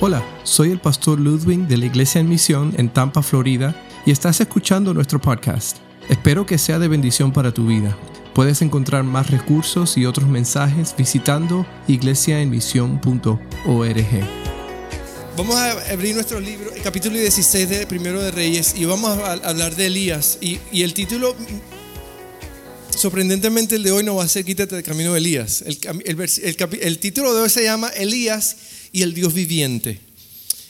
[0.00, 3.74] Hola, soy el pastor Ludwig de la Iglesia en Misión en Tampa, Florida,
[4.06, 5.78] y estás escuchando nuestro podcast.
[6.08, 7.98] Espero que sea de bendición para tu vida.
[8.32, 14.06] Puedes encontrar más recursos y otros mensajes visitando iglesiaenmisión.org.
[15.36, 19.32] Vamos a abrir nuestro libro, el capítulo 16 de Primero de Reyes, y vamos a
[19.32, 20.38] hablar de Elías.
[20.40, 21.34] Y, y el título,
[22.98, 25.62] sorprendentemente, el de hoy no va a ser Quítate del camino de Elías.
[25.62, 28.56] El, título de hoy se llama Elías
[28.92, 30.00] y el Dios viviente.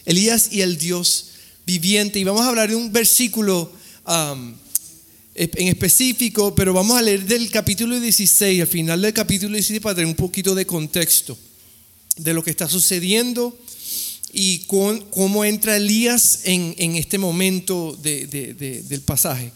[0.04, 1.30] Elías y el Dios
[1.66, 2.18] viviente.
[2.18, 3.72] Y vamos a hablar de un versículo
[5.34, 9.94] en específico, pero vamos a leer del capítulo 16, al final del capítulo 16, para
[9.94, 11.38] tener un poquito de contexto
[12.16, 13.58] de lo que está sucediendo
[14.32, 19.52] y cómo entra Elías en, este momento de, de, del pasaje.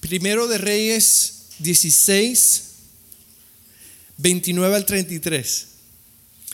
[0.00, 2.62] Primero de Reyes 16,
[4.18, 5.66] 29 al 33.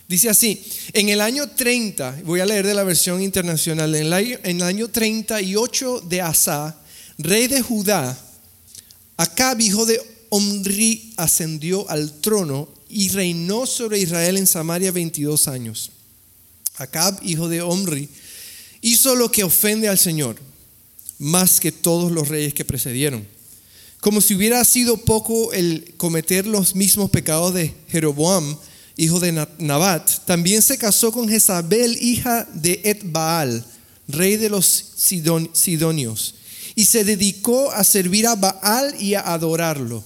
[0.09, 0.63] Dice así,
[0.93, 4.57] en el año 30, voy a leer de la versión internacional, en el año, en
[4.57, 6.79] el año 38 de Asa,
[7.19, 8.19] rey de Judá,
[9.17, 15.93] Acab, hijo de Omri, ascendió al trono y reinó sobre Israel en Samaria 22 años.
[16.77, 18.09] Acab, hijo de Omri,
[18.81, 20.37] hizo lo que ofende al Señor,
[21.19, 23.27] más que todos los reyes que precedieron.
[24.03, 28.57] Como si hubiera sido poco el cometer los mismos pecados de Jeroboam,
[28.97, 33.65] hijo de Nabat, también se casó con Jezabel, hija de Etbaal,
[34.09, 36.35] rey de los Sidonios,
[36.75, 40.03] y se dedicó a servir a Baal y a adorarlo.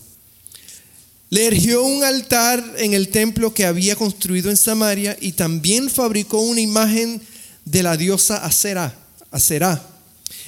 [1.30, 6.40] Le erigió un altar en el templo que había construido en Samaria y también fabricó
[6.40, 7.22] una imagen
[7.64, 9.88] de la diosa Aserá.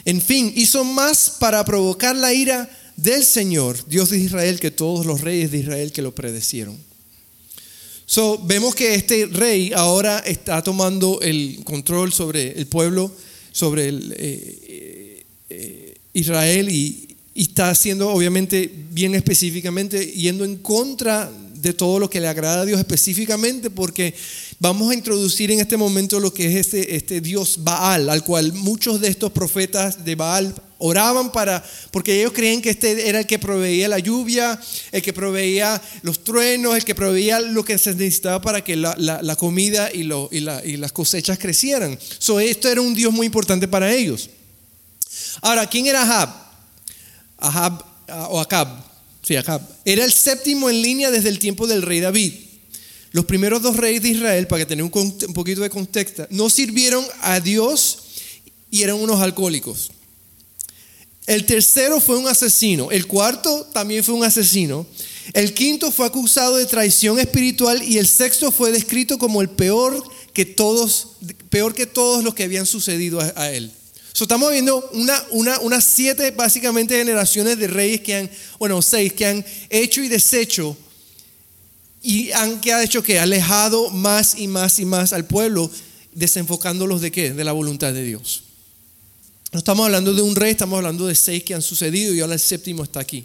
[0.04, 5.06] En fin, hizo más para provocar la ira del Señor, Dios de Israel, que todos
[5.06, 6.76] los reyes de Israel que lo predecieron.
[8.06, 13.12] So, vemos que este rey ahora está tomando el control sobre el pueblo,
[13.52, 17.04] sobre el, eh, eh, Israel y,
[17.36, 22.66] está haciendo, obviamente, bien específicamente, yendo en contra de todo lo que le agrada a
[22.66, 24.12] Dios específicamente, porque
[24.58, 28.54] vamos a introducir en este momento lo que es este, este Dios Baal, al cual
[28.54, 33.26] muchos de estos profetas de Baal oraban para, porque ellos creían que este era el
[33.26, 34.58] que proveía la lluvia,
[34.92, 38.94] el que proveía los truenos, el que proveía lo que se necesitaba para que la,
[38.96, 41.98] la, comida y, lo, y, la, y, las cosechas crecieran.
[42.18, 44.30] So, esto era un Dios muy importante para ellos.
[45.42, 46.30] Ahora, ¿quién era Ahab?
[47.38, 48.68] Ahab ah, o Acab,
[49.22, 49.60] sí, Acab.
[49.84, 52.32] Era el séptimo en línea desde el tiempo del rey David.
[53.10, 56.50] Los primeros dos reyes de Israel, para que tengan un, un poquito de contexto, no
[56.50, 57.98] sirvieron a Dios
[58.70, 59.90] y eran unos alcohólicos.
[61.28, 62.90] El tercero fue un asesino.
[62.90, 64.86] El cuarto también fue un asesino.
[65.34, 70.02] El quinto fue acusado de traición espiritual y el sexto fue descrito como el peor
[70.32, 71.08] que todos,
[71.50, 73.70] peor que todos los que habían sucedido a, él.
[74.18, 79.26] estamos viendo una, una, unas siete básicamente generaciones de reyes que han, bueno, seis, que
[79.26, 80.78] han hecho y deshecho
[82.00, 85.70] y han que ha hecho que alejado más y más y más al pueblo,
[86.14, 87.34] desenfocándolos de qué?
[87.34, 88.47] De la voluntad de Dios.
[89.52, 92.34] No estamos hablando de un rey, estamos hablando de seis que han sucedido y ahora
[92.34, 93.24] el séptimo está aquí.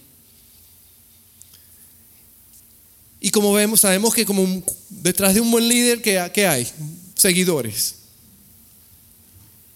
[3.19, 6.67] Y como vemos, sabemos que como detrás de un buen líder, ¿qué, hay?
[7.16, 7.95] Seguidores.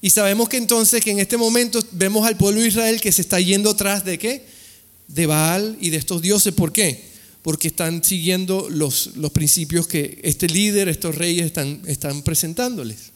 [0.01, 3.21] Y sabemos que entonces que en este momento vemos al pueblo de Israel que se
[3.21, 4.45] está yendo atrás de qué?
[5.07, 6.53] De Baal y de estos dioses.
[6.53, 7.05] ¿Por qué?
[7.41, 13.11] Porque están siguiendo los, los principios que este líder, estos reyes están, están presentándoles.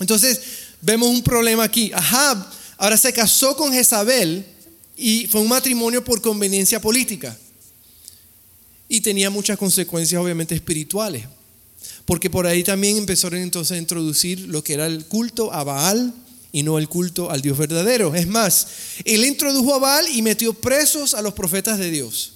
[0.00, 0.40] Entonces,
[0.80, 1.90] vemos un problema aquí.
[1.94, 4.44] Ahab ahora se casó con Jezabel
[4.96, 7.36] y fue un matrimonio por conveniencia política.
[8.88, 11.24] Y tenía muchas consecuencias obviamente espirituales.
[12.04, 16.14] Porque por ahí también empezaron entonces a introducir lo que era el culto a Baal
[16.52, 18.14] y no el culto al Dios verdadero.
[18.14, 18.68] Es más,
[19.04, 22.34] él introdujo a Baal y metió presos a los profetas de Dios.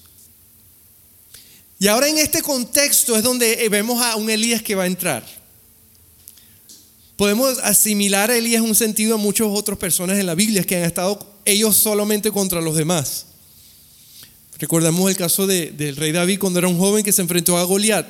[1.79, 5.40] Y ahora en este contexto es donde vemos a un Elías que va a entrar.
[7.21, 10.85] Podemos asimilar a Elías un sentido a muchas otras personas en la Biblia que han
[10.85, 13.27] estado ellos solamente contra los demás.
[14.59, 18.07] Recordamos el caso del rey David cuando era un joven que se enfrentó a Goliat.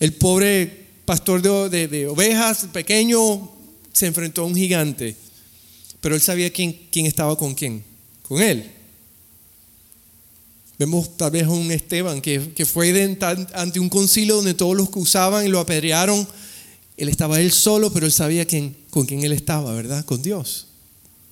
[0.00, 1.40] El pobre pastor
[1.70, 3.48] de, de, ovejas, pequeño,
[3.92, 5.14] se enfrentó a un gigante.
[6.00, 7.84] Pero él sabía quién, quién estaba con quién.
[8.22, 8.72] Con él.
[10.80, 13.16] Vemos tal vez a un Esteban que, que fue
[13.52, 16.26] ante un concilio donde todos los que usaban y lo apedrearon
[16.96, 20.04] él estaba él solo, pero él sabía quién, con quién él estaba, ¿verdad?
[20.04, 20.66] Con Dios.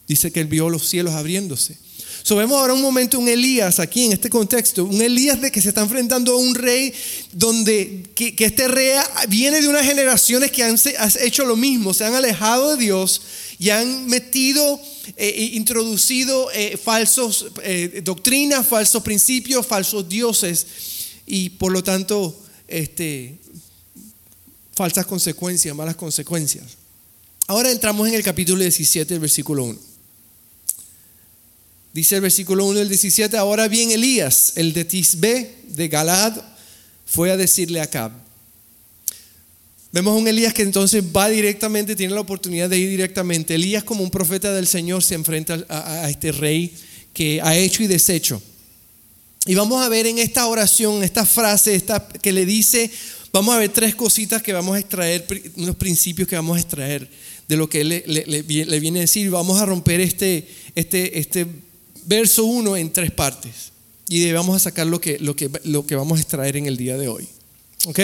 [0.09, 1.77] Dice que él vio los cielos abriéndose.
[2.25, 5.71] So, ahora un momento un Elías aquí en este contexto, un Elías de que se
[5.71, 6.93] está enfrentando a un rey
[7.33, 8.93] donde que, este rey
[9.29, 10.77] viene de unas generaciones que han,
[11.21, 13.23] hecho lo mismo, se han alejado de Dios
[13.59, 14.81] y han metido,
[15.17, 20.67] eh, introducido eh, falsos eh, doctrinas, falsos principios, falsos dioses
[21.27, 22.39] y por lo tanto
[22.69, 23.39] este,
[24.75, 26.65] falsas consecuencias, malas consecuencias.
[27.47, 29.79] Ahora entramos en el capítulo 17, el versículo 1.
[31.93, 36.41] Dice el versículo 1 del 17, ahora bien Elías, el de Tisbe, de Galad,
[37.05, 38.13] fue a decirle a Acab.
[39.93, 43.55] Vemos a un Elías que entonces va directamente, tiene la oportunidad de ir directamente.
[43.55, 46.75] Elías como un profeta del Señor se enfrenta a, este rey
[47.13, 48.41] que ha hecho y deshecho.
[49.45, 52.91] Y vamos a ver en esta oración, esta frase esta, que le dice,
[53.33, 55.27] vamos a ver tres cositas que vamos a extraer,
[55.57, 57.09] unos principios que vamos a extraer
[57.49, 59.31] de lo que él le, viene a decir.
[59.31, 61.47] Vamos a romper este, este, este
[62.05, 63.73] verso 1 en tres partes.
[64.09, 66.77] Y vamos a sacar lo que, lo, que, lo que vamos a extraer en el
[66.77, 67.27] día de hoy.
[67.87, 68.01] ¿Ok?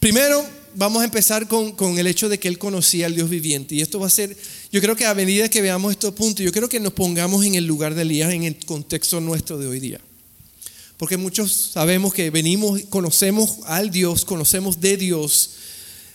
[0.00, 3.74] Primero, vamos a empezar con, con, el hecho de que él conocía al Dios viviente.
[3.74, 4.36] Y esto va a ser,
[4.72, 7.56] yo creo que a medida que veamos estos puntos, yo creo que nos pongamos en
[7.56, 10.00] el lugar de Elías en el contexto nuestro de hoy día.
[10.98, 15.50] Porque muchos sabemos que venimos, conocemos al Dios, conocemos de Dios,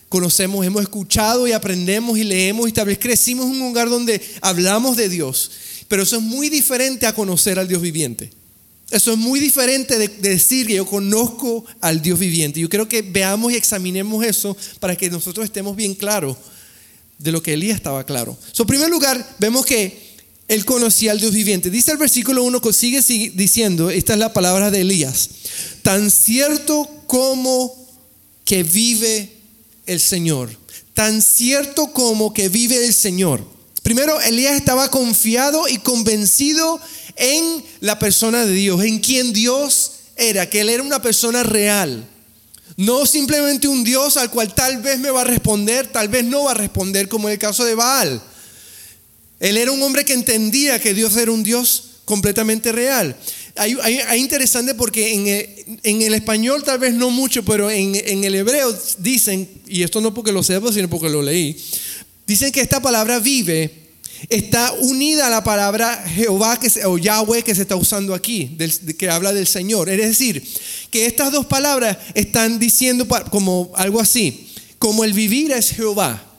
[0.10, 4.22] conocemos, hemos escuchado y aprendemos y leemos y tal vez crecimos en un lugar donde
[4.42, 5.52] hablamos de Dios.
[5.88, 8.32] Pero eso es muy diferente a conocer al Dios viviente.
[8.92, 12.60] Eso es muy diferente de, decir que yo conozco al Dios viviente.
[12.60, 16.36] Yo creo que veamos y examinemos eso para que nosotros estemos bien claros
[17.18, 18.38] de lo que Elías estaba claro.
[18.58, 20.03] en primer lugar, vemos que
[20.48, 21.70] él conocía al Dios viviente.
[21.70, 23.02] Dice el versículo 1, sigue
[23.34, 25.30] diciendo, esta es la palabra de Elías,
[25.82, 27.74] tan cierto como
[28.46, 29.32] que vive
[29.86, 30.50] el Señor,
[30.94, 33.46] tan cierto como que vive el Señor.
[33.84, 36.80] Primero, Elías estaba confiado y convencido
[37.16, 42.08] en la persona de Dios, en quien Dios era, que él era una persona real.
[42.78, 46.46] No simplemente un Dios al cual tal vez me va a responder, tal vez no
[46.46, 48.22] va a responder, como en el caso de Baal.
[49.44, 53.14] Él era un hombre que entendía que Dios era un Dios completamente real.
[53.58, 53.76] Hay,
[54.18, 55.14] interesante porque
[55.84, 60.14] en el, español tal vez no mucho, pero en, el hebreo dicen, y esto no
[60.14, 61.58] porque lo sepa, sino porque lo leí,
[62.26, 63.70] Dicen que esta palabra vive
[64.30, 68.58] está unida a la palabra Jehová que o Yahweh que se está usando aquí,
[68.98, 69.90] que habla del Señor.
[69.90, 70.42] Es decir,
[70.90, 74.48] que estas dos palabras están diciendo como algo así,
[74.80, 76.33] como el vivir es Jehová.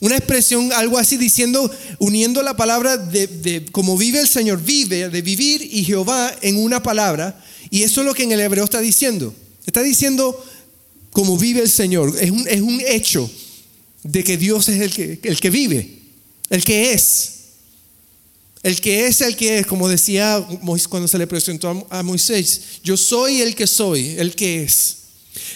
[0.00, 5.08] Una expresión, algo así diciendo, uniendo la palabra de, de como vive el Señor, vive,
[5.08, 7.42] de vivir y Jehová en una palabra.
[7.70, 9.34] Y eso es lo que en el hebreo está diciendo.
[9.66, 10.44] Está diciendo
[11.10, 12.16] como vive el Señor.
[12.20, 13.28] Es un, es un hecho
[14.04, 15.98] de que Dios es el que, el que vive,
[16.50, 17.32] el que es.
[18.62, 20.44] El que es el que es, como decía
[20.88, 24.96] cuando se le presentó a Moisés, yo soy el que soy, el que es.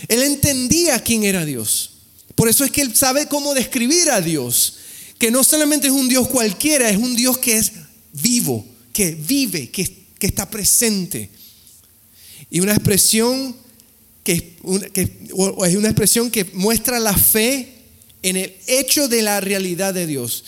[0.09, 1.92] Él entendía quién era Dios.
[2.35, 4.75] Por eso es que él sabe cómo describir a Dios,
[5.19, 7.73] que no solamente es un Dios cualquiera, es un Dios que es
[8.13, 9.89] vivo, que vive, que,
[10.19, 11.31] que está presente.
[12.51, 13.57] Y una expresión
[14.25, 14.57] que,
[15.65, 17.69] es una expresión que muestra la fe
[18.23, 20.45] en el hecho de la realidad de Dios.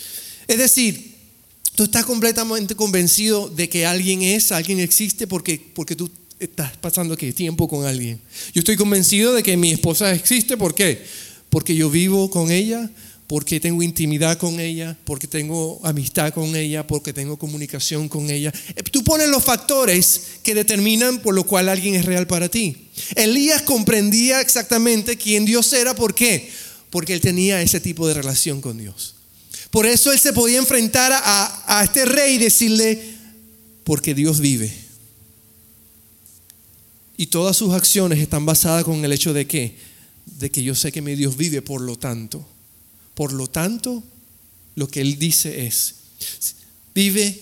[0.47, 1.15] Es decir,
[1.75, 6.09] tú estás completamente convencido de que alguien es, alguien existe porque, porque tú
[6.39, 8.19] estás pasando tiempo con alguien.
[8.53, 11.03] Yo estoy convencido de que mi esposa existe, ¿por qué?
[11.55, 12.89] Porque yo vivo con ella,
[13.27, 18.51] porque tengo intimidad con ella, porque tengo amistad con ella, porque tengo comunicación con ella.
[18.75, 22.89] Eh, tú pones los factores que determinan por lo cual alguien es real para ti.
[23.15, 26.51] Elías comprendía exactamente quién Dios era, ¿por qué?
[26.89, 29.15] porque él tenía ese tipo de relación con Dios.
[29.69, 33.15] Por eso él se podía enfrentar a, este rey y decirle,
[33.83, 34.73] porque Dios vive.
[37.17, 39.75] Y todas sus acciones están basadas con el hecho de que,
[40.25, 42.47] de que yo sé que mi Dios vive, por lo tanto,
[43.13, 44.03] por lo tanto,
[44.75, 45.95] lo que él dice es,
[46.93, 47.41] vive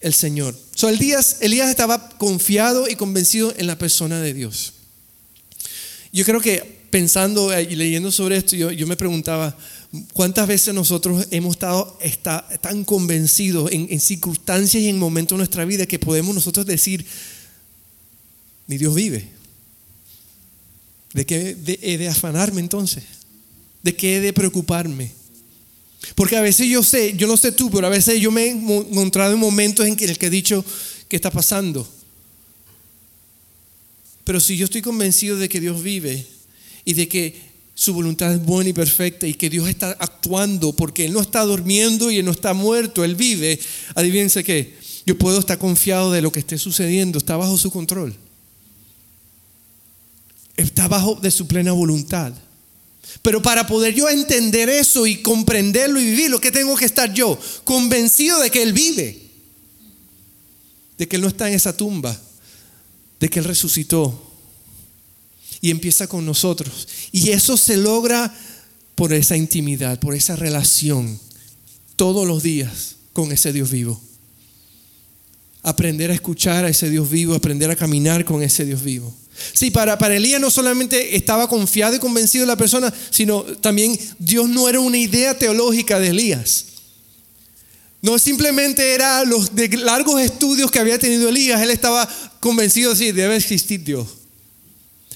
[0.00, 0.58] el Señor.
[0.74, 4.72] So, Elías, Elías estaba confiado y convencido en la persona de Dios.
[6.12, 9.56] Yo creo que pensando y leyendo sobre esto, yo, me preguntaba,
[10.12, 11.98] ¿cuántas veces nosotros hemos estado
[12.60, 17.06] tan convencidos en, circunstancias y en momentos de nuestra vida que podemos nosotros decir,
[18.66, 19.41] mi Dios vive?
[21.12, 23.04] ¿De qué he de afanarme entonces?
[23.82, 25.12] ¿De qué he de preocuparme?
[26.14, 28.50] Porque a veces yo sé, yo no sé tú, pero a veces yo me he
[28.50, 30.64] encontrado en momentos en el que he dicho,
[31.08, 31.88] ¿qué está pasando?
[34.24, 36.26] Pero si yo estoy convencido de que Dios vive,
[36.84, 41.06] y de que su voluntad es buena y perfecta y que Dios está actuando porque
[41.06, 43.58] Él no está durmiendo y Él no está muerto, Él vive.
[43.94, 44.74] Adivínense qué,
[45.06, 48.14] Yo puedo estar confiado de lo que esté sucediendo, está bajo su control.
[50.56, 52.32] Está bajo de su plena voluntad.
[53.20, 57.38] Pero para poder yo entender eso y comprenderlo y vivirlo, ¿qué tengo que estar yo?
[57.64, 59.30] Convencido de que Él vive,
[60.98, 62.18] de que Él no está en esa tumba,
[63.20, 64.30] de que Él resucitó
[65.60, 66.88] y empieza con nosotros.
[67.12, 68.34] Y eso se logra
[68.94, 71.18] por esa intimidad, por esa relación,
[71.96, 74.00] todos los días con ese Dios vivo.
[75.62, 79.14] Aprender a escuchar a ese Dios vivo, aprender a caminar con ese Dios vivo.
[79.52, 83.98] Sí, para, para Elías no solamente estaba confiado y convencido de la persona, sino también
[84.18, 86.66] Dios no era una idea teológica de Elías.
[88.02, 92.08] No simplemente era los de largos estudios que había tenido Elías, él estaba
[92.40, 94.08] convencido, sí, debe existir Dios.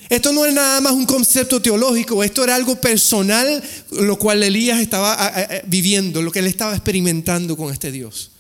[0.09, 4.81] Esto no es nada más un concepto teológico, esto era algo personal, lo cual Elías
[4.81, 5.35] estaba
[5.67, 8.31] viviendo, lo que él estaba experimentando con este Dios.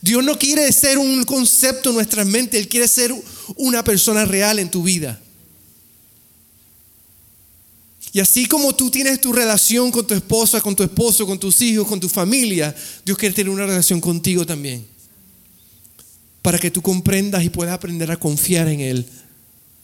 [0.00, 3.12] Dios no quiere ser un concepto en nuestra mente, Él quiere ser
[3.56, 5.20] una persona real en tu vida.
[8.16, 11.60] Y así como tú tienes tu relación con tu esposa, con tu esposo, con tus
[11.60, 14.86] hijos, con tu familia, Dios quiere tener una relación contigo también.
[16.40, 19.06] Para que tú comprendas y puedas aprender a confiar en Él,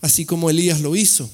[0.01, 1.29] así como Elías lo hizo.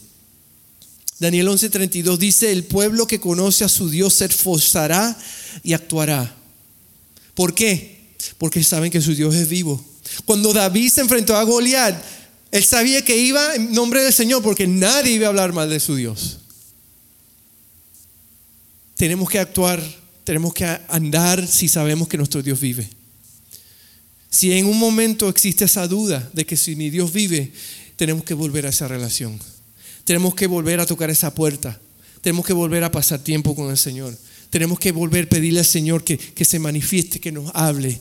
[1.20, 5.16] Daniel 11:32 dice, el pueblo que conoce a su Dios se esforzará
[5.62, 6.34] y actuará.
[7.36, 8.08] ¿Por qué?
[8.38, 9.80] Porque saben que su Dios es vivo.
[10.24, 11.94] Cuando David se enfrentó a Goliat,
[12.50, 15.78] él sabía que iba en nombre del Señor porque nadie iba a hablar mal de
[15.78, 16.38] su Dios
[18.98, 19.80] tenemos que actuar,
[20.24, 22.90] tenemos que andar si sabemos que nuestro Dios vive.
[24.28, 27.52] Si en un momento existe esa duda de que si mi Dios vive,
[27.94, 29.38] tenemos que volver a esa relación.
[30.02, 31.80] Tenemos que volver a tocar esa puerta.
[32.22, 34.18] Tenemos que volver a pasar tiempo con el Señor.
[34.50, 38.00] Tenemos que volver a pedirle al Señor que, que se manifieste, que nos hable,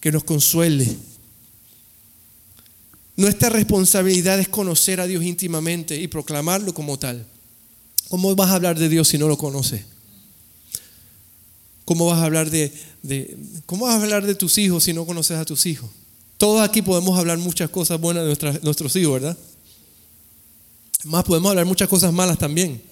[0.00, 0.88] que nos consuele.
[3.16, 7.26] Nuestra responsabilidad es conocer a Dios íntimamente y proclamarlo como tal.
[8.08, 9.97] ¿Cómo vas a hablar de Dios si no lo conoces?
[11.88, 12.70] ¿Cómo vas a hablar de,
[13.64, 15.88] cómo vas a hablar de tus hijos si no conoces a tus hijos?
[16.36, 19.38] Todos aquí podemos hablar muchas cosas buenas de nuestros hijos, ¿verdad?
[21.04, 22.82] Más podemos hablar muchas cosas malas también.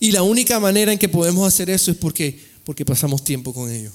[0.00, 3.70] Y la única manera en que podemos hacer eso es porque, porque pasamos tiempo con
[3.70, 3.92] ellos.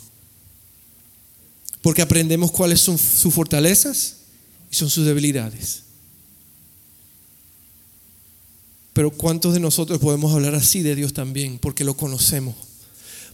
[1.82, 4.18] Porque aprendemos cuáles son sus fortalezas
[4.70, 5.86] y son sus debilidades.
[8.98, 11.60] Pero ¿cuántos de nosotros podemos hablar así de Dios también?
[11.60, 12.56] Porque lo conocemos.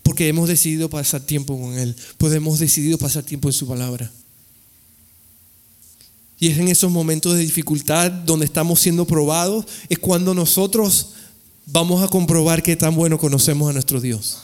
[0.03, 1.95] Porque hemos decidido pasar tiempo con Él.
[2.17, 4.11] Pues hemos decidido pasar tiempo en su palabra.
[6.37, 11.11] Y es en esos momentos de dificultad donde estamos siendo probados, es cuando nosotros
[11.65, 14.39] vamos a comprobar qué tan bueno conocemos a nuestro Dios.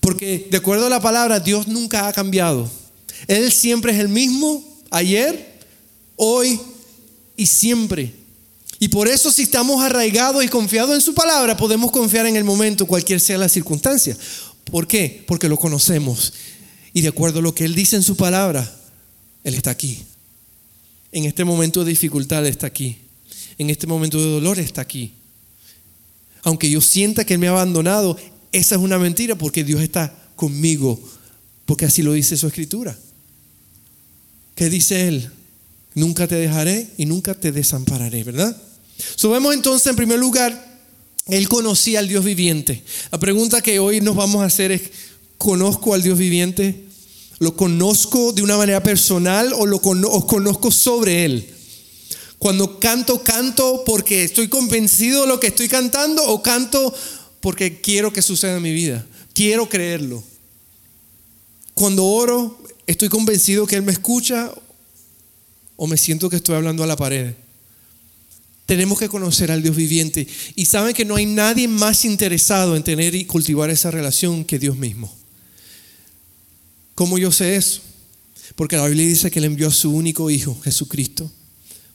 [0.00, 2.70] Porque de acuerdo a la palabra, Dios nunca ha cambiado.
[3.26, 5.60] Él siempre es el mismo, ayer,
[6.16, 6.58] hoy
[7.36, 8.21] y siempre.
[8.82, 12.42] Y por eso si estamos arraigados y confiados en su palabra, podemos confiar en el
[12.42, 14.18] momento, cualquier sea la circunstancia.
[14.64, 15.22] ¿Por qué?
[15.28, 16.32] Porque lo conocemos.
[16.92, 18.76] Y de acuerdo a lo que Él dice en su palabra,
[19.44, 20.02] Él está aquí.
[21.12, 22.98] En este momento de dificultad está aquí.
[23.56, 25.12] En este momento de dolor está aquí.
[26.42, 28.18] Aunque yo sienta que Él me ha abandonado,
[28.50, 31.00] esa es una mentira porque Dios está conmigo.
[31.66, 32.98] Porque así lo dice su escritura.
[34.56, 35.30] ¿Qué dice Él?
[35.94, 38.60] Nunca te dejaré y nunca te desampararé, ¿verdad?
[39.16, 40.80] Subemos entonces en primer lugar,
[41.26, 42.82] él conocía al Dios viviente.
[43.10, 44.82] La pregunta que hoy nos vamos a hacer es,
[45.38, 46.84] ¿conozco al Dios viviente?
[47.38, 51.48] ¿Lo conozco de una manera personal o lo conozco sobre Él?
[52.38, 56.92] Cuando canto, canto porque estoy convencido de lo que estoy cantando o canto
[57.40, 59.06] porque quiero que suceda en mi vida.
[59.32, 60.22] Quiero creerlo.
[61.74, 64.52] Cuando oro, estoy convencido que Él me escucha
[65.76, 67.34] o me siento que estoy hablando a la pared.
[68.66, 70.26] Tenemos que conocer al Dios viviente.
[70.54, 74.58] Y saben que no hay nadie más interesado en tener y cultivar esa relación que
[74.58, 75.12] Dios mismo.
[76.94, 77.80] ¿Cómo yo sé eso?
[78.54, 81.30] Porque la Biblia dice que Él envió a su único Hijo, Jesucristo,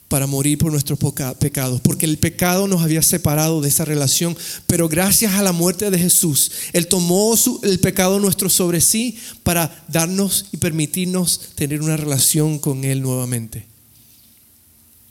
[0.08, 0.98] para morir por nuestros
[1.38, 1.80] pecados.
[1.80, 4.36] Porque el pecado nos había separado de esa relación.
[4.66, 9.84] Pero gracias a la muerte de Jesús, Él tomó el pecado nuestro sobre sí para
[9.88, 13.67] darnos y permitirnos tener una relación con Él nuevamente.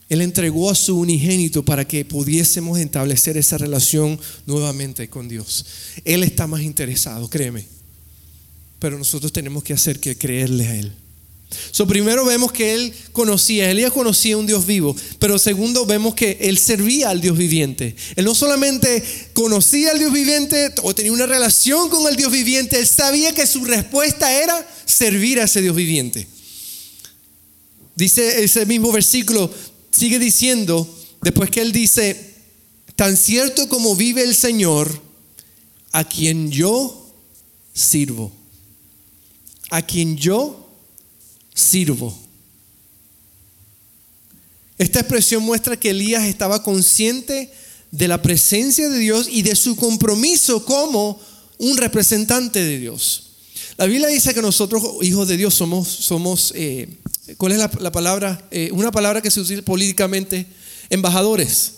[0.09, 5.65] Él entregó a su unigénito para que pudiésemos establecer esa relación nuevamente con Dios.
[6.05, 7.65] Él está más interesado, créeme.
[8.79, 10.93] Pero nosotros tenemos que hacer que creerle a Él.
[11.71, 16.37] So, primero vemos que él conocía, Elías conocía un Dios vivo, pero segundo vemos que
[16.41, 17.95] él servía al Dios viviente.
[18.17, 19.01] Él no solamente
[19.33, 23.47] conocía al Dios viviente o tenía una relación con el Dios viviente, él sabía que
[23.47, 26.27] su respuesta era servir a ese Dios viviente.
[27.95, 29.49] Dice ese mismo versículo,
[29.97, 30.87] sigue diciendo,
[31.23, 32.35] después que él dice,
[32.95, 35.01] tan cierto como vive el Señor,
[35.91, 37.11] a quien yo
[37.73, 38.31] sirvo,
[39.71, 40.69] a quien yo
[41.53, 42.15] sirvo.
[44.77, 47.51] Esta expresión muestra que Elías estaba consciente
[47.89, 51.19] de la presencia de Dios y de su compromiso como
[51.57, 53.23] un representante de Dios.
[53.77, 56.87] La Biblia dice que nosotros, hijos de Dios, somos, somos eh,
[57.35, 58.47] ¿cuál es la, palabra?
[58.51, 60.45] Eh, una palabra que se usa políticamente,
[60.89, 61.73] embajadores.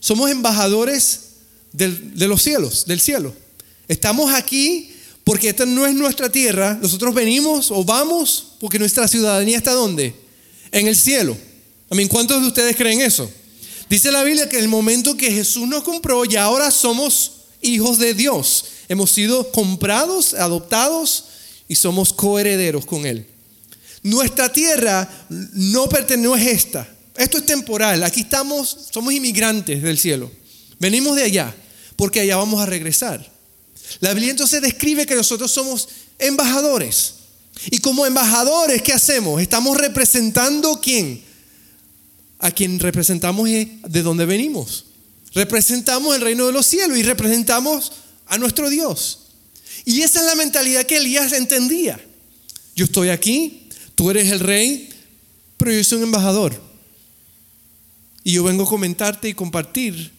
[0.00, 1.20] Somos embajadores
[1.72, 3.34] de los cielos, del cielo.
[3.88, 4.92] Estamos aquí
[5.24, 6.78] porque esta no es nuestra tierra.
[6.80, 10.14] Nosotros venimos o vamos porque nuestra ciudadanía está ¿dónde?
[10.70, 11.36] En el cielo.
[11.90, 13.30] A mí, ¿cuántos de ustedes creen eso?
[13.88, 18.14] Dice la Biblia que el momento que Jesús nos compró, y ahora somos hijos de
[18.14, 18.64] Dios.
[18.88, 21.24] Hemos sido comprados, adoptados
[21.68, 23.26] y somos coherederos con Él.
[24.04, 26.88] Nuestra tierra no pertenece a esta.
[27.16, 28.02] Esto es temporal.
[28.04, 30.30] Aquí estamos, somos inmigrantes del cielo.
[30.78, 31.54] Venimos de allá
[31.96, 33.32] porque allá vamos a regresar.
[34.00, 37.14] La Biblia entonces describe que nosotros somos embajadores.
[37.70, 39.40] Y como embajadores, ¿qué hacemos?
[39.40, 41.22] Estamos representando quién?
[42.40, 44.84] A quien representamos de dónde venimos.
[45.32, 47.92] Representamos el reino de los cielos y representamos
[48.26, 49.20] a nuestro Dios.
[49.86, 51.98] Y esa es la mentalidad que Elías entendía.
[52.76, 53.63] Yo estoy aquí,
[54.04, 54.90] tú eres el rey,
[55.56, 56.60] pero yo soy un embajador.
[58.22, 60.10] Y yo vengo a comentarte y compartir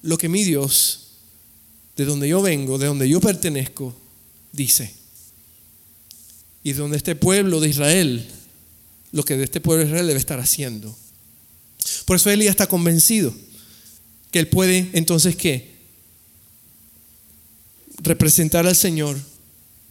[0.00, 1.00] lo que mi Dios
[1.98, 3.94] de donde yo vengo, de donde yo pertenezco,
[4.52, 4.94] dice.
[6.62, 8.26] Y de donde este pueblo de Israel,
[9.12, 10.96] lo que de este pueblo de Israel debe estar haciendo.
[12.06, 13.34] Por eso Elías está convencido
[14.30, 15.74] que él puede entonces qué?
[17.98, 19.20] Representar al Señor,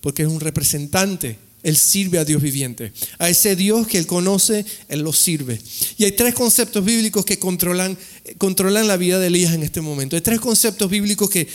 [0.01, 2.91] porque es un representante él sirve a Dios viviente.
[3.17, 5.59] A ese Dios que Él conoce, Él lo sirve.
[5.97, 7.97] Y hay tres conceptos bíblicos que controlan,
[8.37, 10.17] controlan la vida de Elías en este momento.
[10.17, 11.47] Hay tres conceptos bíblicos que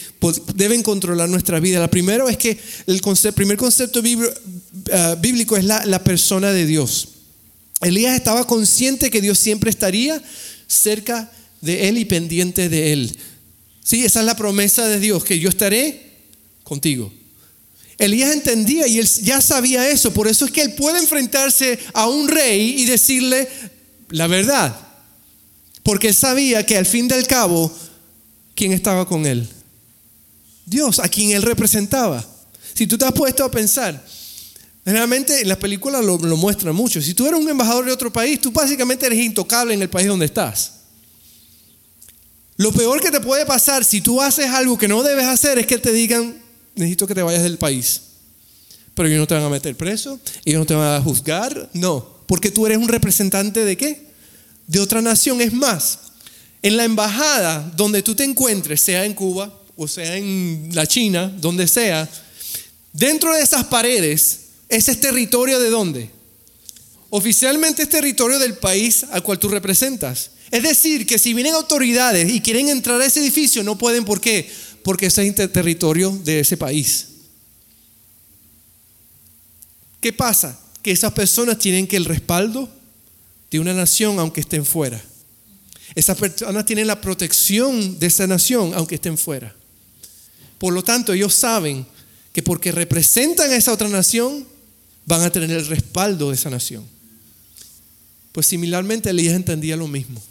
[0.54, 1.78] deben controlar nuestra vida.
[1.78, 3.02] La primero es que el
[3.35, 4.02] primer concepto
[4.92, 7.09] ah, bíblico es la, la persona de Dios.
[7.83, 10.22] Elías estaba consciente que Dios siempre estaría
[10.66, 11.30] cerca
[11.61, 13.14] de él y pendiente de él.
[13.85, 16.00] Sí, esa es la promesa de Dios, que yo estaré
[16.64, 17.12] contigo.
[17.98, 22.06] Elías entendía y él ya sabía eso, por eso es que él puede enfrentarse a
[22.06, 23.48] un rey y decirle
[24.11, 24.78] la verdad,
[25.82, 27.72] porque él sabía que al fin del cabo,
[28.54, 29.48] ¿quién estaba con él?
[30.64, 32.24] Dios, a quien él representaba.
[32.72, 34.04] Si tú te has puesto a pensar,
[34.84, 38.12] generalmente en las películas lo, lo muestran mucho, si tú eres un embajador de otro
[38.12, 40.72] país, tú básicamente eres intocable en el país donde estás.
[42.56, 45.66] Lo peor que te puede pasar si tú haces algo que no debes hacer es
[45.66, 46.47] que te digan,
[46.78, 48.00] necesito que te vayas del país.
[48.94, 52.18] Pero ellos no te van a meter preso, ellos no te van a juzgar, no,
[52.26, 54.08] porque tú eres un representante de qué?
[54.66, 55.40] De otra nación.
[55.40, 55.98] Es más,
[56.62, 61.32] en la embajada donde tú te encuentres, sea en Cuba o sea en la China,
[61.38, 62.08] donde sea,
[62.92, 66.10] dentro de esas paredes, ese es territorio de dónde?
[67.10, 70.32] Oficialmente es territorio del país al cual tú representas.
[70.50, 74.20] Es decir, que si vienen autoridades y quieren entrar a ese edificio, no pueden, ¿por
[74.20, 74.50] qué?
[74.88, 77.09] Porque ese es territorio de ese país.
[80.01, 80.59] ¿Qué pasa?
[80.83, 82.70] Que esas personas tienen que el respaldo
[83.51, 84.98] de una nación aunque estén fuera.
[85.94, 89.55] Esas personas tienen la protección de esa nación aunque estén fuera.
[90.57, 91.87] Por lo tanto, ellos saben
[92.33, 94.46] que porque representan a esa otra nación,
[95.05, 96.83] van a tener el respaldo de esa nación.
[98.33, 100.22] Pues similarmente Elías entendía lo mismo.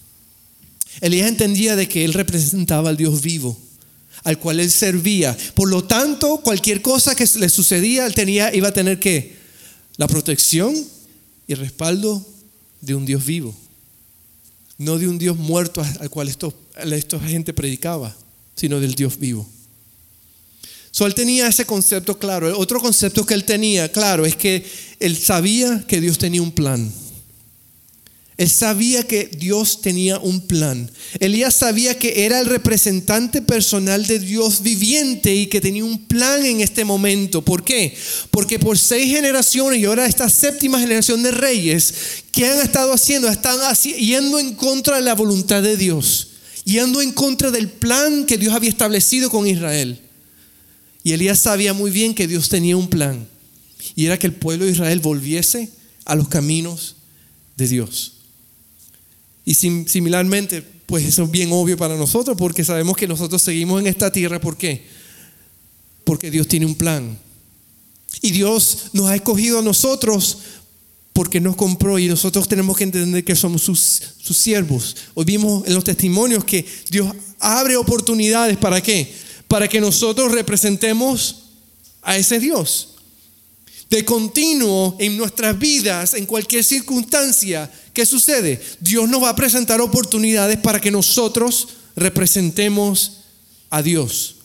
[1.00, 3.56] Elías entendía de que él representaba al Dios vivo
[4.28, 5.38] al cual él servía.
[5.56, 9.38] Por lo tanto, cualquier cosa que le sucedía, él tenía, iba a tener que
[9.96, 10.76] la protección
[11.48, 12.26] y respaldo
[12.82, 13.56] de un Dios vivo,
[14.78, 18.14] no de un Dios muerto al cual esto, esta gente predicaba,
[18.54, 19.48] sino del Dios vivo.
[20.92, 22.50] So, él tenía ese concepto claro.
[22.50, 24.66] El otro concepto que él tenía claro es que
[25.00, 26.92] él sabía que Dios tenía un plan.
[28.38, 30.92] Él sabía que Dios tenía un plan.
[31.20, 36.46] Elías sabía que era el representante personal de Dios viviente y que tenía un plan
[36.46, 37.44] en este momento.
[37.44, 37.98] ¿Por qué?
[38.30, 41.94] Porque por seis generaciones y ahora esta séptima generación de reyes,
[42.32, 43.28] ¿qué han estado haciendo?
[43.28, 43.58] Están
[43.98, 46.28] yendo en contra de la voluntad de Dios,
[46.64, 50.00] yendo en contra del plan que Dios había establecido con Israel.
[51.04, 53.28] Y Elías sabía muy bien que Dios tenía un plan
[53.96, 55.72] y era que el pueblo de Israel volviese
[56.06, 56.98] a los caminos
[57.56, 58.17] de Dios.
[59.48, 63.88] Y similarmente, pues eso es bien obvio para nosotros porque sabemos que nosotros seguimos en
[63.88, 64.42] esta tierra.
[64.42, 64.86] ¿Por qué?
[66.04, 67.18] Porque Dios tiene un plan.
[68.22, 70.40] Y Dios nos ha escogido a nosotros
[71.14, 74.98] porque nos compró y nosotros tenemos que entender que somos sus, sus siervos.
[75.14, 79.10] Hoy vimos en los testimonios que Dios abre oportunidades para qué?
[79.48, 81.44] Para que nosotros representemos
[82.02, 82.97] a ese Dios.
[83.90, 88.62] De continuo en nuestras vidas, en cualquier circunstancia, ¿qué sucede?
[88.82, 93.24] Dios nos va a presentar oportunidades para que nosotros representemos
[93.70, 94.36] a Dios.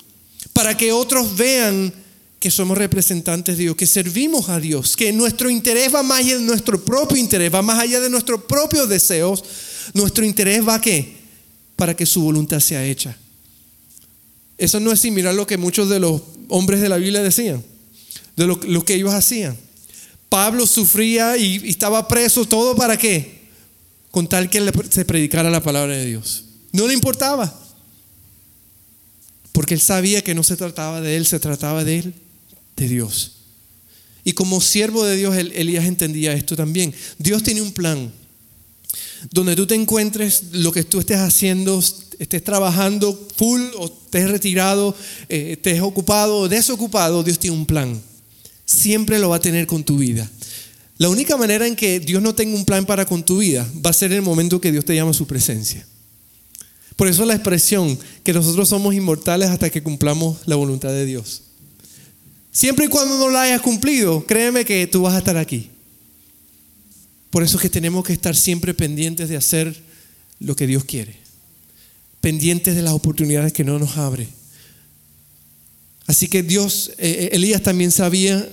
[0.53, 1.93] Para que otros vean
[2.39, 6.39] que somos representantes de Dios, que servimos a Dios, que nuestro interés va más allá
[6.39, 9.45] de nuestro propio interés, va más allá de nuestros propios deseos.
[9.95, 11.19] Nuestro interés va a qué?
[11.77, 13.17] Para que su voluntad sea hecha.
[14.59, 17.65] Eso no es similar a lo que muchos de los hombres de la Biblia decían,
[18.37, 19.57] de lo, que ellos hacían.
[20.29, 23.43] Pablo sufría y, estaba preso, todo para qué?
[24.11, 26.45] Con tal que se predicara la palabra de Dios.
[26.73, 27.59] No le importaba.
[29.53, 32.15] Porque él sabía que no se trataba de él, se trataba de él
[32.77, 33.33] de Dios.
[34.25, 36.95] Y como siervo de Dios, Elías entendía esto también.
[37.19, 38.11] Dios tiene un plan.
[39.31, 41.83] Donde tú te encuentres, lo que tú estés haciendo,
[42.19, 44.97] estés trabajando full o estés retirado,
[45.29, 48.01] eh, estés ocupado o desocupado, Dios tiene un plan.
[48.65, 50.31] Siempre lo va a tener con tu vida.
[50.99, 53.91] La única manera en que Dios no tenga un plan para con tu vida va
[53.91, 55.87] a ser el momento que Dios te llama a su presencia.
[56.97, 61.43] Por eso la expresión que nosotros somos inmortales hasta que cumplamos la voluntad de Dios.
[62.53, 65.71] Siempre y cuando no la hayas cumplido, créeme que tú vas a estar aquí.
[67.31, 69.75] Por eso es que tenemos que estar siempre pendientes de hacer
[70.39, 71.17] lo que Dios quiere.
[72.21, 74.29] Pendientes de las oportunidades que no nos abre.
[76.07, 78.49] Así que Dios, eh, eh, Elías también sabía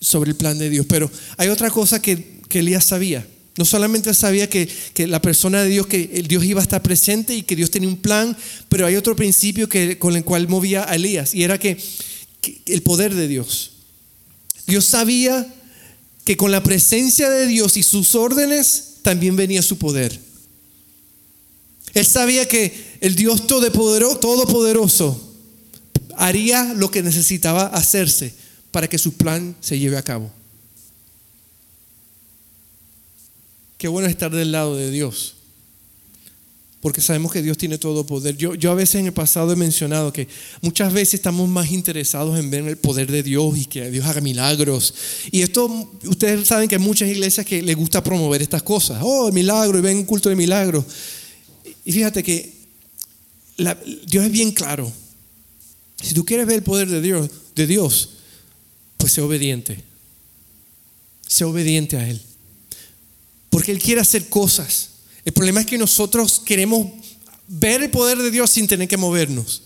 [0.00, 0.86] sobre el plan de Dios.
[0.88, 3.26] Pero hay otra cosa que, que Elías sabía.
[3.56, 7.34] No solamente sabía que, que, la persona de Dios, que Dios iba a estar presente
[7.34, 8.36] y que Dios tenía un plan,
[8.68, 11.34] pero hay otro principio que, con el cual movía a Elías.
[11.34, 11.76] Y era que
[12.66, 13.72] el poder de Dios.
[14.66, 15.52] Dios sabía
[16.24, 20.20] que con la presencia de Dios y sus órdenes también venía su poder.
[21.94, 25.27] Él sabía que el Dios todopoderoso
[26.18, 28.34] haría lo que necesitaba hacerse
[28.70, 30.30] para que su plan se lleve a cabo.
[33.78, 35.36] Qué bueno estar del lado de Dios
[36.80, 38.36] porque sabemos que Dios tiene todo poder.
[38.36, 40.28] Yo, yo a veces en el pasado he mencionado que
[40.62, 44.20] muchas veces estamos más interesados en ver el poder de Dios y que Dios haga
[44.20, 44.94] milagros.
[45.32, 49.00] Y esto, ustedes saben que hay muchas iglesias que les gusta promover estas cosas.
[49.02, 50.84] Oh, milagro, y ven un culto de milagros.
[51.84, 52.52] Y fíjate que
[54.06, 54.92] Dios es bien claro.
[56.02, 58.10] Si tú quieres ver el poder de Dios, de Dios,
[58.96, 59.82] pues sé obediente.
[61.26, 62.20] Sé obediente a Él.
[63.50, 64.90] Porque Él quiere hacer cosas.
[65.24, 66.86] El problema es que nosotros queremos
[67.48, 69.62] ver el poder de Dios sin tener que movernos.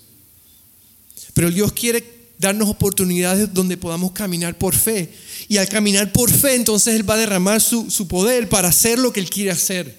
[1.35, 2.05] Pero Dios quiere
[2.39, 5.13] darnos oportunidades donde podamos caminar por fe.
[5.49, 8.99] Y al caminar por fe, entonces Él va a derramar su, su poder para hacer
[8.99, 9.97] lo que Él quiere hacer.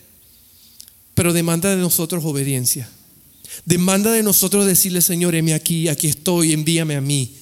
[1.13, 2.89] Pero demanda de nosotros obediencia.
[3.65, 7.33] Demanda de nosotros decirle, Señor, heme aquí, aquí estoy, envíame a mí.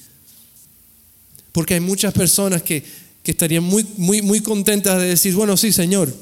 [1.52, 2.82] Porque hay muchas personas que,
[3.22, 6.12] que estarían muy, muy, muy contentas de decir, bueno, sí, Señor,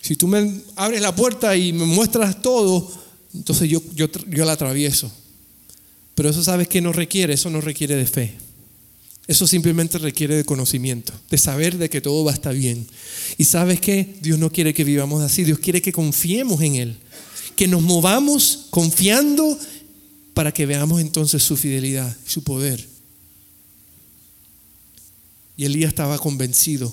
[0.00, 2.90] si tú me abres la puerta y me muestras todo,
[3.34, 4.08] entonces yo, yo,
[4.44, 5.10] la atravieso.
[6.14, 8.34] Pero eso sabes que no requiere, eso no requiere de fe.
[9.26, 12.86] Eso simplemente requiere de conocimiento, de saber de que todo va a bien.
[13.38, 16.96] Y sabes que Dios no quiere que vivamos así, Dios quiere que confiemos en Él,
[17.60, 19.58] que nos movamos confiando
[20.32, 22.82] para que veamos entonces su fidelidad, su poder.
[25.58, 26.90] Y Elías estaba convencido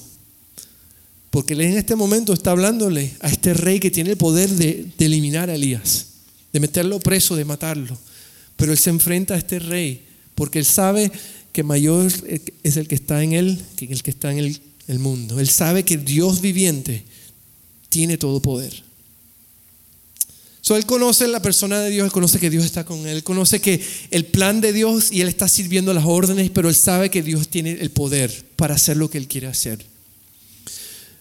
[1.29, 4.91] porque él en este momento está hablándole a este rey que tiene el poder de,
[4.99, 6.07] eliminar a Elías,
[6.51, 7.97] de meterlo preso, de matarlo.
[8.57, 10.03] Pero él se enfrenta a este rey
[10.35, 11.09] porque él sabe
[11.53, 12.11] que mayor
[12.63, 15.39] es el que está en él que el que está en el, el mundo.
[15.39, 17.05] Él sabe que Dios viviente
[17.87, 18.86] tiene todo poder.
[20.67, 23.23] So, él conoce la persona de Dios, él conoce que Dios está con él, él
[23.23, 27.09] conoce que el plan de Dios y él está sirviendo las órdenes, pero él sabe
[27.09, 29.85] que Dios tiene el poder para hacer lo que él quiere hacer.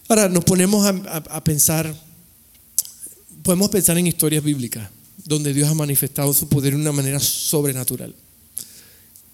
[0.09, 1.95] Ahora nos ponemos a, pensar,
[3.41, 4.89] podemos pensar en historias bíblicas
[5.23, 8.13] donde Dios ha manifestado su poder de una manera sobrenatural.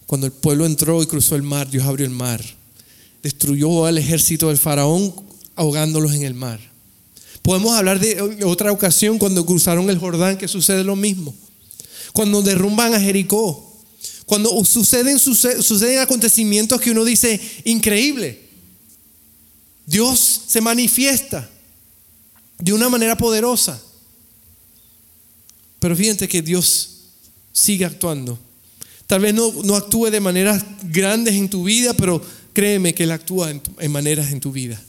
[0.05, 2.39] Cuando el pueblo entró y cruzó el mar, Dios abrió el mar.
[3.23, 5.11] Destruyó al ejército del faraón
[5.55, 6.72] ahogándolos en el mar.
[7.43, 11.35] Podemos hablar de otra ocasión cuando cruzaron el Jordán que sucede lo mismo.
[12.13, 13.69] Cuando derrumban a Jericó.
[14.25, 18.39] Cuando suceden, suceden acontecimientos que uno dice increíble.
[19.85, 21.49] Dios se manifiesta
[22.59, 23.81] de una manera poderosa.
[25.79, 27.01] Pero fíjate que Dios
[27.51, 28.39] sigue actuando.
[29.05, 32.21] Tal vez no, no actúe de maneras grandes en tu vida, pero
[32.53, 34.81] créeme que Él actúa en maneras en tu vida.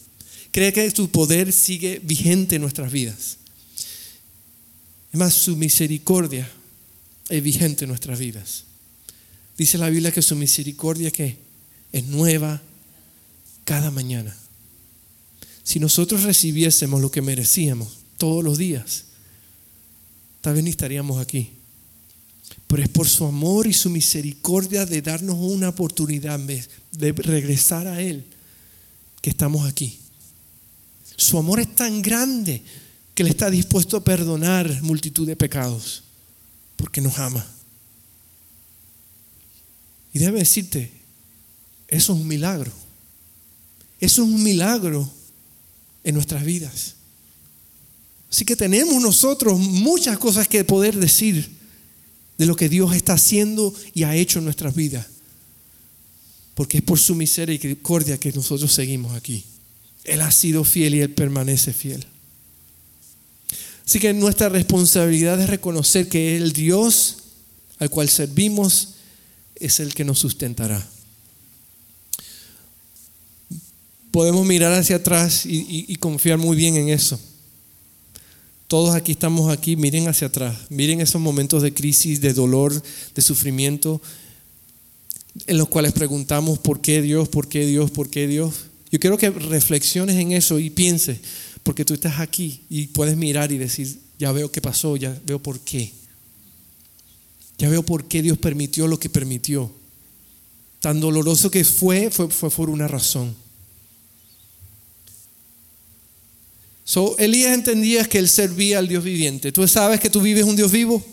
[0.55, 3.39] Cree que su poder sigue vigente en nuestras vidas.
[5.13, 6.49] Es más, su misericordia
[7.29, 8.63] es vigente en nuestras vidas.
[9.59, 11.11] Dice la Biblia que su misericordia
[11.91, 12.63] es nueva
[13.65, 14.37] cada mañana.
[15.65, 19.07] Si nosotros recibiésemos lo que merecíamos todos los días,
[20.41, 21.51] tal vez ni estaríamos aquí.
[22.69, 28.01] Pero es por su amor y su misericordia de darnos una oportunidad de regresar a
[28.01, 28.25] Él
[29.21, 29.99] que estamos aquí.
[31.17, 32.63] Su amor es tan grande
[33.15, 36.03] que Él está dispuesto a perdonar multitud de pecados
[36.77, 37.45] porque nos ama.
[40.13, 40.91] Y debe decirte,
[41.89, 42.73] eso es un milagro.
[44.01, 45.11] Eso es un milagro
[46.03, 46.95] en nuestras vidas.
[48.31, 51.49] Así que tenemos nosotros muchas cosas que poder decir
[52.37, 55.07] de lo que Dios está haciendo y ha hecho en nuestras vidas.
[56.55, 59.45] Porque es por su misericordia que nosotros seguimos aquí.
[60.05, 62.07] Él ha sido fiel y Él permanece fiel.
[63.87, 67.17] Así que nuestra responsabilidad es reconocer que el Dios
[67.79, 68.95] al cual servimos
[69.57, 70.87] es el que nos sustentará.
[74.11, 77.19] Podemos mirar hacia atrás y, y confiar muy bien en eso.
[78.69, 82.83] Todos aquí estamos aquí, miren hacia atrás, miren esos momentos de crisis, de dolor,
[83.15, 84.01] de sufrimiento,
[85.47, 87.29] en los cuales preguntamos, ¿por qué Dios?
[87.29, 87.91] ¿Por qué Dios?
[87.91, 88.55] ¿Por qué Dios?
[88.95, 91.19] Yo quiero que reflexiones en eso y pienses,
[91.65, 95.43] porque tú estás aquí y puedes mirar y decir, ya veo qué pasó, ya veo
[95.43, 95.91] por qué.
[97.59, 99.69] Ya veo por qué Dios permitió lo que permitió.
[100.79, 103.35] Tan doloroso que fue, fue, fue por una razón.
[106.85, 109.51] So, Elías entendía que él servía al Dios viviente.
[109.51, 111.05] ¿Tú sabes que tú vives un Dios vivo?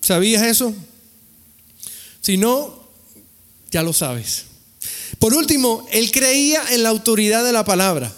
[0.00, 0.74] ¿Sabías eso?
[2.22, 2.88] Si no,
[3.70, 4.47] ya lo sabes.
[5.18, 8.12] Por último, él creía en la autoridad de la palabra.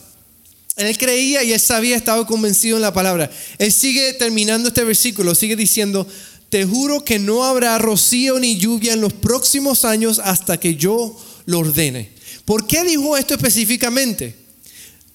[0.76, 3.30] Él creía y él sabía, estaba convencido en la palabra.
[3.58, 6.06] Él sigue terminando este versículo, sigue diciendo,
[6.48, 11.16] te juro que no habrá rocío ni lluvia en los próximos años hasta que yo
[11.46, 12.10] lo ordene.
[12.44, 14.34] ¿Por qué dijo esto específicamente?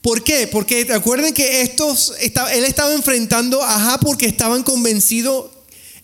[0.01, 0.47] ¿Por qué?
[0.47, 5.47] Porque recuerden que estos, él estaba enfrentando a Ajá porque estaban convencidos,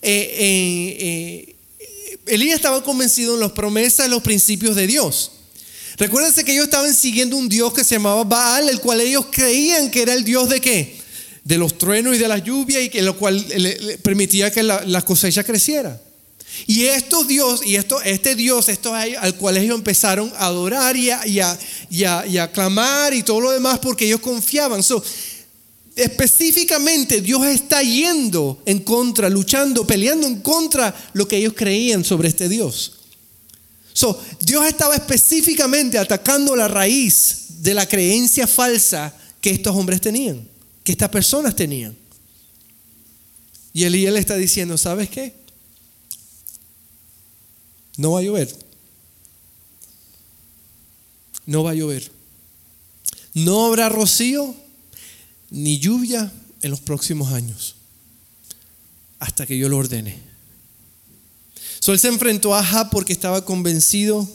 [0.02, 1.56] eh, eh,
[2.10, 5.30] eh, Elías estaba convencido en las promesas y los principios de Dios.
[5.96, 9.90] Recuérdense que ellos estaban siguiendo un Dios que se llamaba Baal, el cual ellos creían
[9.90, 10.96] que era el Dios de qué?
[11.44, 15.02] De los truenos y de la lluvia y que lo cual le, permitía que la,
[15.02, 16.00] cosecha creciera.
[16.66, 21.10] Y estos Dios, y esto, este Dios, esto al cual ellos empezaron a adorar y
[21.10, 24.82] a, y a, clamar y todo lo demás porque ellos confiaban.
[24.82, 25.02] So,
[25.96, 32.28] específicamente Dios está yendo en contra, luchando, peleando en contra lo que ellos creían sobre
[32.28, 33.01] este Dios.
[34.40, 40.48] Dios estaba específicamente atacando la raíz de la creencia falsa que estos hombres tenían,
[40.82, 41.96] que estas personas tenían.
[43.72, 45.34] Y Elías le está diciendo, ¿sabes qué?
[47.96, 48.54] No va a llover.
[51.46, 52.10] No va a llover.
[53.34, 54.54] No habrá rocío
[55.50, 57.76] ni lluvia en los próximos años
[59.18, 60.31] hasta que yo lo ordene.
[61.82, 64.28] So, él se enfrentó a Ahab porque estaba convencido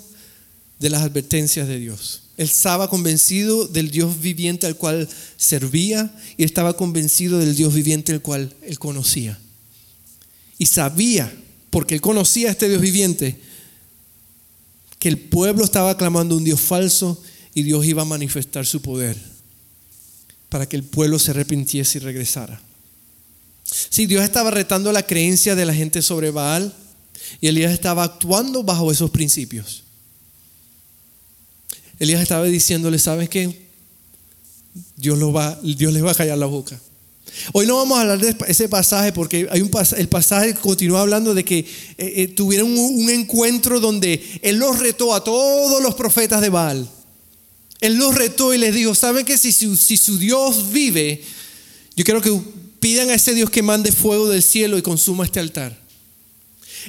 [0.79, 2.23] de las advertencias de Dios.
[2.36, 5.07] Él estaba convencido del Dios viviente al cual
[5.38, 9.39] servía y estaba convencido del Dios viviente al cual él conocía.
[10.57, 11.33] Y sabía,
[11.69, 13.39] porque él conocía a este Dios viviente,
[14.99, 19.15] que el pueblo estaba clamando un Dios falso y Dios iba a manifestar su poder
[20.49, 22.60] para que el pueblo se arrepintiese y regresara.
[23.63, 26.75] Si Dios estaba retando la creencia de la gente sobre Baal,
[27.41, 29.83] y Elías estaba actuando bajo esos principios.
[31.99, 33.67] Elías estaba diciéndole, ¿sabes qué?
[34.95, 36.79] Dios, lo va, Dios les va a callar la boca.
[37.53, 41.33] Hoy no vamos a hablar de ese pasaje porque hay un el pasaje continúa hablando
[41.33, 41.65] de que eh,
[41.97, 46.89] eh, tuvieron un, encuentro donde Él los retó a todos los profetas de Baal.
[47.79, 51.21] Él los retó y les dijo, ¿saben que si, si su Dios vive,
[51.95, 52.35] yo quiero que
[52.79, 55.87] pidan a ese Dios que mande fuego del cielo y consuma este altar?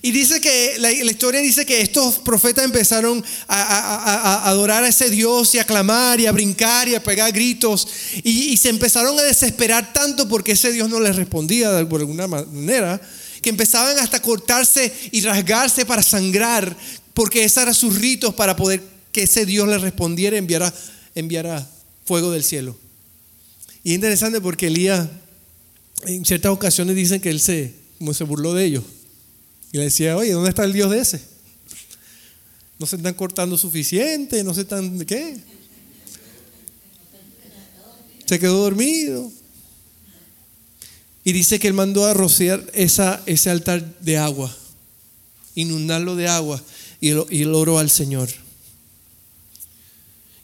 [0.03, 5.55] Y dice que la, historia dice que estos profetas empezaron a, adorar a ese Dios
[5.55, 7.88] y a clamar y a brincar y a pegar gritos.
[8.22, 13.01] Y, se empezaron a desesperar tanto porque ese Dios no les respondía de alguna manera,
[13.42, 16.77] que empezaban hasta a cortarse y rasgarse para sangrar,
[17.14, 20.72] porque esos eran sus ritos para poder que ese Dios les respondiera, enviara,
[21.14, 21.68] enviara
[22.05, 22.77] fuego del cielo.
[23.83, 25.09] Y es interesante porque Elías,
[26.07, 28.85] en ciertas ocasiones dicen que él se, como se burló de ellos.
[29.73, 31.21] Y le decía, oye, ¿dónde está el Dios de ese?
[32.79, 35.39] No se están cortando suficiente, no se están, ¿qué?
[38.25, 39.31] Se quedó dormido.
[41.25, 44.57] Y dice que él mandó a rociar ese altar de agua,
[45.55, 46.63] inundarlo de agua,
[47.01, 48.31] y, y él oró al Señor.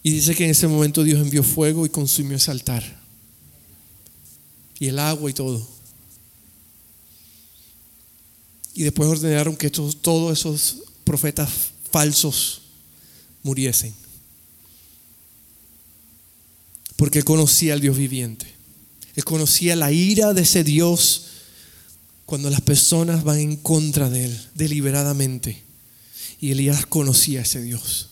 [0.03, 3.01] Y dice que en ese momento Dios envió fuego y consumió ese altar.
[4.79, 5.74] Y el agua y todo.
[8.75, 11.49] Y después ordenaron que todos esos profetas
[11.91, 12.63] falsos
[13.43, 13.95] muriesen.
[16.97, 18.47] Porque él conocía al Dios viviente.
[19.15, 21.27] Él conocía la ira de ese Dios
[22.27, 25.63] cuando las personas van en contra de él deliberadamente.
[26.41, 28.11] Y Elías conocía a ese Dios.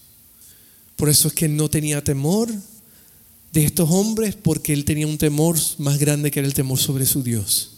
[0.96, 2.48] Por eso es que no tenía temor
[3.53, 7.05] de estos hombres, porque él tenía un temor más grande que era el temor sobre
[7.05, 7.71] su Dios.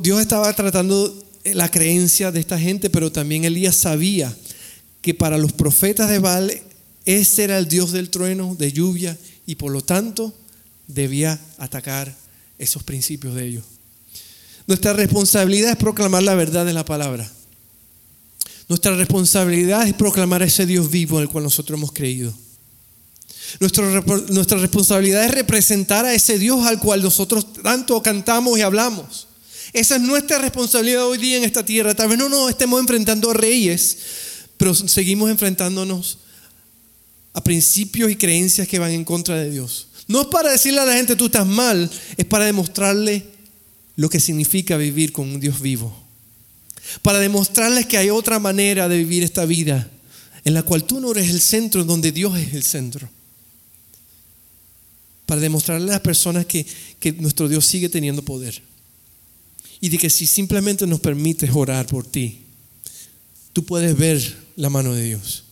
[0.00, 4.34] Dios estaba tratando la creencia de esta gente, pero también Elías sabía
[5.00, 6.52] que para los profetas de Baal
[7.04, 10.32] ese era el Dios del trueno, de lluvia, y por lo tanto
[10.86, 12.14] debía atacar
[12.58, 13.64] esos principios de ellos.
[14.66, 17.28] Nuestra responsabilidad es proclamar la verdad de la palabra.
[18.68, 22.32] Nuestra responsabilidad es proclamar a ese Dios vivo en el cual nosotros hemos creído.
[23.58, 29.26] Nuestra, responsabilidad es representar a ese Dios al cual nosotros tanto cantamos y hablamos.
[29.72, 31.94] Esa es nuestra responsabilidad hoy día en esta tierra.
[31.94, 33.98] Tal vez no nos estemos enfrentando a reyes,
[34.56, 36.18] pero seguimos enfrentándonos
[37.32, 39.88] a principios y creencias que van en contra de Dios.
[40.08, 43.24] No es para decirle a la gente tú estás mal, es para demostrarle
[43.96, 46.02] lo que significa vivir con un Dios vivo
[47.00, 49.88] para demostrarles que hay otra manera de vivir esta vida
[50.44, 53.08] en la cual tú no eres el centro, donde Dios es el centro.
[55.24, 56.66] Para demostrarle a las personas que,
[56.98, 58.60] que nuestro Dios sigue teniendo poder.
[59.82, 62.38] Y de que si simplemente nos permites orar por ti,
[63.52, 65.42] tú puedes ver la mano de Dios.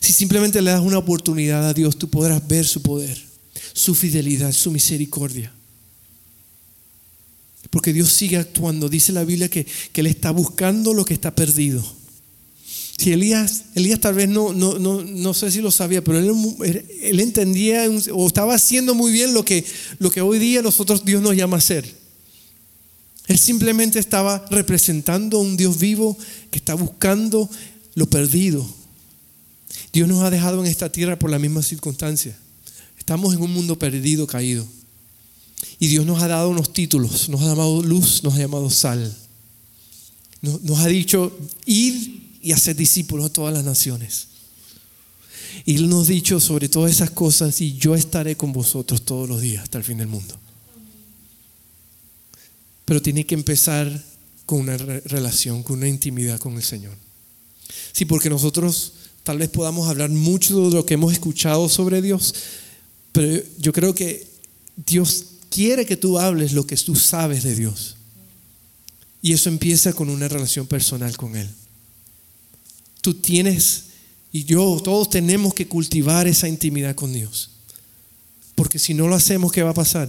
[0.00, 3.22] Si simplemente le das una oportunidad a Dios, tú podrás ver su poder,
[3.74, 5.52] su fidelidad, su misericordia.
[7.68, 8.88] Porque Dios sigue actuando.
[8.88, 11.84] Dice la Biblia que, Él está buscando lo que está perdido.
[12.96, 16.86] Si Elías, Elías tal vez no, no, no, no sé si lo sabía, pero él,
[17.02, 19.62] él, entendía o estaba haciendo muy bien lo que,
[19.98, 22.07] lo que hoy día nosotros Dios nos llama a hacer.
[23.28, 26.16] Él simplemente estaba representando a un Dios vivo
[26.50, 27.48] que está buscando
[27.94, 28.66] lo perdido.
[29.92, 32.36] Dios nos ha dejado en esta tierra por la misma circunstancia.
[32.98, 34.66] Estamos en un mundo perdido, caído.
[35.78, 39.14] Y Dios nos ha dado unos títulos, nos ha llamado luz, nos ha llamado sal.
[40.40, 41.36] Nos, ha dicho
[41.66, 44.28] ir y hacer discípulos a todas las naciones.
[45.66, 49.28] Y Él nos ha dicho sobre todas esas cosas y yo estaré con vosotros todos
[49.28, 50.34] los días hasta el fin del mundo.
[52.88, 54.02] Pero tiene que empezar
[54.46, 56.94] con una relación, con una intimidad con el Señor.
[57.92, 62.34] Sí, porque nosotros tal vez podamos hablar mucho de lo que hemos escuchado sobre Dios,
[63.12, 64.26] pero yo creo que
[64.86, 67.96] Dios quiere que tú hables lo que tú sabes de Dios.
[69.20, 71.50] Y eso empieza con una relación personal con Él.
[73.02, 73.84] Tú tienes,
[74.32, 77.50] y yo, todos tenemos que cultivar esa intimidad con Dios.
[78.54, 80.08] Porque si no lo hacemos, ¿qué va a pasar?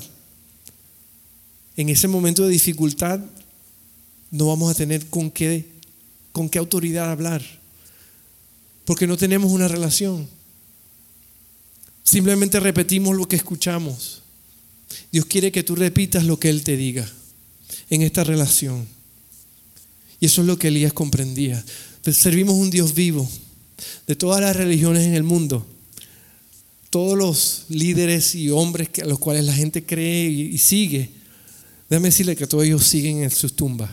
[1.80, 3.22] En ese momento de dificultad,
[4.32, 5.66] no vamos a tener con qué,
[6.34, 7.42] con qué autoridad hablar.
[8.84, 10.28] Porque no tenemos una relación.
[12.04, 14.24] Simplemente repetimos lo que escuchamos.
[15.14, 17.10] Dios quiere que tú repitas lo que Él te diga
[17.90, 18.86] en esta relación.
[20.20, 21.64] Y eso es lo que Elías comprendía.
[22.12, 23.26] Servimos un Dios vivo
[24.06, 25.66] de todas las religiones en el mundo.
[26.90, 31.19] Todos los líderes y hombres a los cuales la gente cree y sigue,
[31.90, 33.90] déjame decirle que todos ellos siguen en sus tumbas.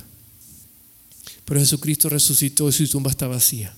[1.45, 3.75] Pero Jesucristo resucitó y su tumba está vacía.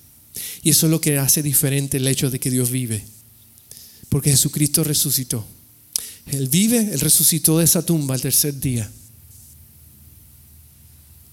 [0.63, 3.05] Y eso es lo que hace diferente el hecho de que Dios vive.
[4.09, 5.47] Porque Jesucristo resucitó.
[6.27, 8.91] Él vive, Él resucitó de esa tumba al tercer día.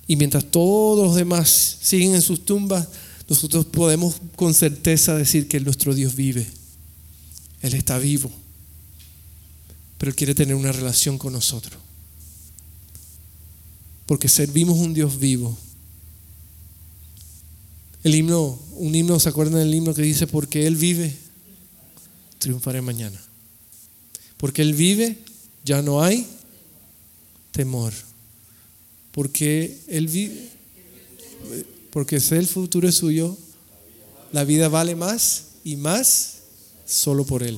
[0.07, 2.87] Y mientras todos los demás siguen en sus tumbas,
[3.27, 6.45] nosotros podemos con certeza decir que nuestro Dios vive.
[7.61, 8.31] Él está vivo.
[9.97, 11.84] Pero Él quiere tener una relación con nosotros.
[14.05, 15.57] Porque servimos un Dios vivo.
[18.03, 21.15] El himno, un himno, ¿se acuerdan del himno que dice, porque Él vive,
[22.37, 23.19] triunfaré mañana?
[24.37, 25.17] Porque Él vive,
[25.63, 26.27] ya no hay
[27.51, 27.93] temor.
[29.11, 30.49] Porque Él vive,
[31.89, 33.35] porque si el futuro es suyo,
[34.31, 36.39] la vida vale más y más
[36.85, 37.57] solo por Él.